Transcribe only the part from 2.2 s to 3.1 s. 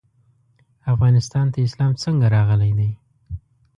راغلی دی؟